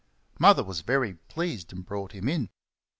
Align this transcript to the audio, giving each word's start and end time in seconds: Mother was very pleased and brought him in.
Mother 0.39 0.63
was 0.63 0.81
very 0.81 1.13
pleased 1.13 1.71
and 1.71 1.85
brought 1.85 2.13
him 2.13 2.27
in. 2.27 2.49